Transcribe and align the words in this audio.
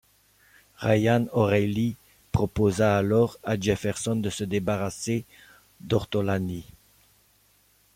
Ryan 0.79 1.27
O'Reilly 1.31 1.95
proposera 2.31 2.97
alors 2.97 3.37
à 3.43 3.59
Jefferson 3.59 4.15
de 4.15 4.31
se 4.31 4.43
débarrasser 4.43 5.25
d'Ortolani. 5.79 6.65